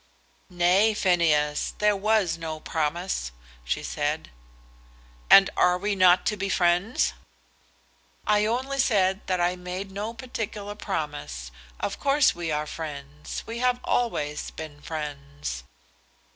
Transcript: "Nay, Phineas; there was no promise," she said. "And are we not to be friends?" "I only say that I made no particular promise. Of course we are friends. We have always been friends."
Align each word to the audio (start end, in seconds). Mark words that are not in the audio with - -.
"Nay, 0.49 0.95
Phineas; 0.95 1.75
there 1.77 1.95
was 1.95 2.35
no 2.35 2.59
promise," 2.59 3.31
she 3.63 3.83
said. 3.83 4.31
"And 5.29 5.51
are 5.55 5.77
we 5.77 5.93
not 5.93 6.25
to 6.25 6.35
be 6.35 6.49
friends?" 6.49 7.13
"I 8.25 8.47
only 8.47 8.79
say 8.79 9.19
that 9.27 9.39
I 9.39 9.55
made 9.55 9.91
no 9.91 10.11
particular 10.15 10.73
promise. 10.73 11.51
Of 11.79 11.99
course 11.99 12.33
we 12.33 12.49
are 12.51 12.65
friends. 12.65 13.43
We 13.45 13.59
have 13.59 13.79
always 13.83 14.49
been 14.49 14.81
friends." 14.81 15.65